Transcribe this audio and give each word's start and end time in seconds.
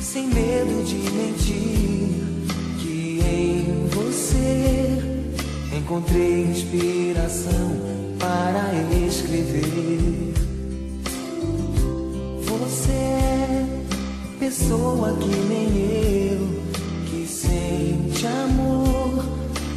sem 0.00 0.26
medo 0.28 0.82
de 0.86 0.94
mentir, 1.10 2.08
que 2.80 3.20
em 3.22 3.88
você 3.88 4.98
encontrei 5.76 6.44
inspiração 6.44 7.76
para 8.18 8.72
escrever. 9.06 10.32
Você 12.40 12.92
é 12.92 13.66
pessoa 14.38 15.14
que 15.18 15.28
nem 15.28 16.32
eu, 16.32 16.62
que 17.04 17.26
sente 17.26 18.26
amor, 18.26 19.26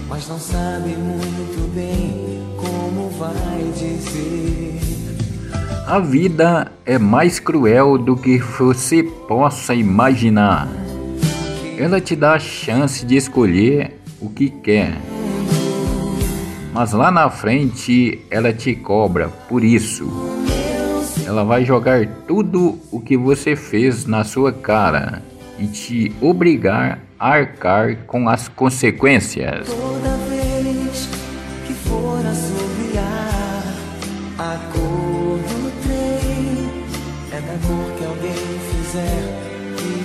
mas 0.07 0.29
não 0.29 0.39
sabe 0.39 0.95
muito 0.95 1.73
bem 1.75 2.41
como 2.55 3.09
vai 3.20 3.70
dizer. 3.76 5.16
A 5.88 6.00
vida 6.00 6.70
é 6.86 7.00
mais 7.00 7.40
cruel 7.40 7.98
do 7.98 8.18
que 8.18 8.38
você 8.40 9.02
possa 9.02 9.73
imaginar. 9.73 10.68
Ela 11.77 12.02
te 12.02 12.13
dá 12.13 12.34
a 12.34 12.40
chance 12.40 13.05
de 13.05 13.16
escolher 13.16 13.98
o 14.20 14.30
que 14.30 14.50
quer. 14.50 14.98
Mas 16.73 16.91
lá 16.91 17.10
na 17.10 17.30
frente 17.30 18.20
ela 18.30 18.52
te 18.52 18.76
cobra 18.76 19.30
por 19.48 19.63
isso. 19.63 20.12
Ela 21.26 21.46
vai 21.46 21.63
jogar 21.63 22.05
tudo 22.27 22.77
o 22.91 22.99
que 22.99 23.16
você 23.16 23.55
fez 23.55 24.05
na 24.05 24.26
sua 24.26 24.52
cara 24.52 25.24
e 25.58 25.68
te 25.68 26.13
obrigar 26.20 26.99
a 27.18 27.30
arcar 27.30 27.99
com 28.05 28.27
as 28.27 28.49
consequências. 28.49 29.70
Toda 29.70 30.18
vez 30.27 31.08
que 31.66 31.74
for 31.74 32.20
assobiar 32.26 33.74
a 34.38 34.77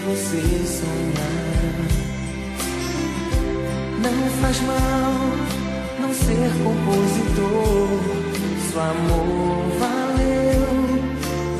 você 0.04 0.40
sonhar. 0.66 1.62
Não 4.02 4.30
faz 4.40 4.60
mal 4.62 5.52
não 6.00 6.12
ser 6.12 6.50
compositor, 6.64 7.88
se 8.58 8.76
o 8.76 8.80
amor 8.80 9.64
valeu, 9.78 10.62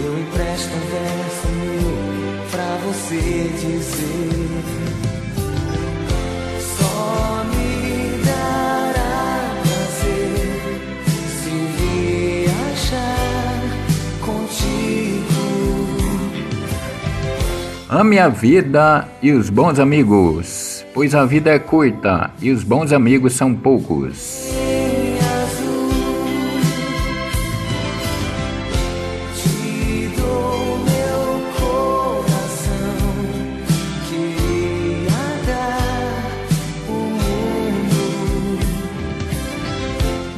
eu 0.05 0.19
empresto 0.21 0.71
um 0.75 0.81
verso 0.91 1.49
meu 1.59 2.51
pra 2.51 2.79
você 2.85 3.51
dizer. 3.61 5.12
Ame 17.95 18.19
a 18.19 18.31
vida 18.31 19.07
e 19.21 19.33
os 19.33 19.51
bons 19.51 19.79
amigos, 19.79 20.83
pois 20.95 21.15
a 21.15 21.27
vida 21.27 21.51
é 21.51 21.59
curta 21.59 22.31
e 22.41 22.51
os 22.51 22.65
bons 22.65 22.91
amigos 22.91 23.35
são 23.35 23.55
poucos. 23.55 24.51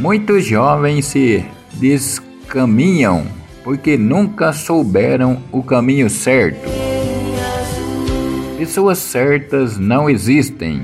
Muitos 0.01 0.45
jovens 0.45 1.05
se 1.05 1.45
descaminham 1.75 3.25
porque 3.63 3.97
nunca 3.97 4.53
souberam 4.53 5.41
o 5.53 5.63
caminho 5.63 6.11
certo. 6.11 6.74
Pessoas 8.57 8.99
certas 8.99 9.77
não 9.79 10.09
existem. 10.09 10.83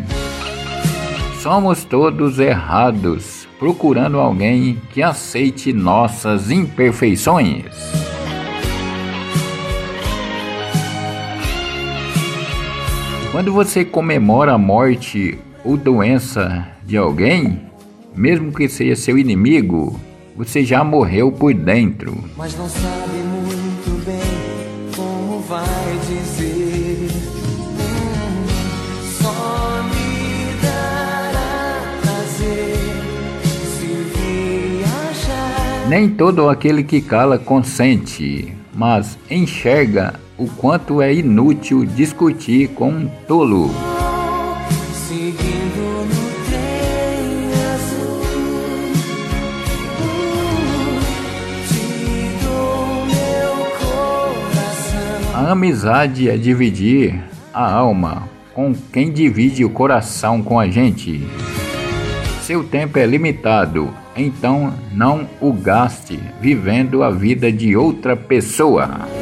Somos 1.40 1.84
todos 1.84 2.40
errados, 2.40 3.46
procurando 3.60 4.18
alguém 4.18 4.80
que 4.92 5.00
aceite 5.00 5.72
nossas 5.72 6.50
imperfeições. 6.50 7.66
Quando 13.30 13.52
você 13.52 13.84
comemora 13.84 14.54
a 14.54 14.58
morte 14.58 15.38
ou 15.64 15.76
doença 15.76 16.66
de 16.84 16.96
alguém, 16.96 17.60
mesmo 18.16 18.52
que 18.52 18.68
seja 18.68 18.96
seu 18.96 19.16
inimigo, 19.16 19.98
você 20.36 20.64
já 20.64 20.82
morreu 20.82 21.30
por 21.30 21.54
dentro. 21.54 22.18
mas 22.36 22.58
não 22.58 22.68
sabe 22.68 23.16
muito 23.22 24.04
bem 24.04 24.96
como 24.96 25.38
vai 25.42 25.60
dizer. 26.08 26.79
Nem 35.90 36.08
todo 36.08 36.48
aquele 36.48 36.84
que 36.84 37.00
cala 37.00 37.36
consente, 37.36 38.54
mas 38.72 39.18
enxerga 39.28 40.14
o 40.38 40.46
quanto 40.46 41.02
é 41.02 41.12
inútil 41.12 41.84
discutir 41.84 42.68
com 42.68 42.90
um 42.90 43.08
tolo. 43.26 43.68
A 55.34 55.50
amizade 55.50 56.30
é 56.30 56.36
dividir 56.36 57.20
a 57.52 57.68
alma 57.68 58.28
com 58.54 58.72
quem 58.92 59.10
divide 59.10 59.64
o 59.64 59.70
coração 59.70 60.40
com 60.40 60.60
a 60.60 60.68
gente. 60.68 61.26
Seu 62.42 62.62
tempo 62.62 62.96
é 62.96 63.04
limitado, 63.04 63.92
então 64.16 64.72
não 64.92 65.28
o 65.40 65.52
gaste 65.52 66.18
vivendo 66.40 67.02
a 67.02 67.10
vida 67.10 67.50
de 67.52 67.76
outra 67.76 68.16
pessoa. 68.16 69.19